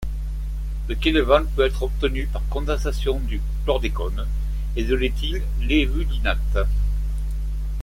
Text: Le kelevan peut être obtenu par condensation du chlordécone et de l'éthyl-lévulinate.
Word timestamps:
Le 0.89 0.95
kelevan 0.95 1.45
peut 1.55 1.63
être 1.67 1.83
obtenu 1.83 2.25
par 2.25 2.41
condensation 2.49 3.19
du 3.19 3.39
chlordécone 3.63 4.25
et 4.75 4.83
de 4.83 4.95
l'éthyl-lévulinate. 4.95 6.57